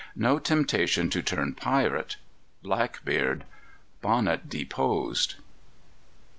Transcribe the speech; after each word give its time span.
No 0.15 0.39
Temptation 0.39 1.11
to 1.11 1.21
Turn 1.21 1.53
Pirate. 1.53 2.15
Blackbeard. 2.63 3.43
Bonnet 4.01 4.49
Deposed. 4.49 5.35